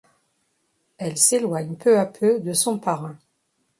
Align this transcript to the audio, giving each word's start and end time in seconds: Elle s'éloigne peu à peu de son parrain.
Elle 0.97 1.15
s'éloigne 1.19 1.75
peu 1.75 1.99
à 1.99 2.07
peu 2.07 2.39
de 2.39 2.53
son 2.53 2.79
parrain. 2.79 3.19